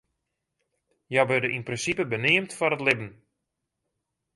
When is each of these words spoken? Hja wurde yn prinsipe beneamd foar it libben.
Hja 1.11 1.23
wurde 1.29 1.49
yn 1.55 1.67
prinsipe 1.67 2.03
beneamd 2.13 2.51
foar 2.57 2.75
it 2.75 2.83
libben. 2.85 3.11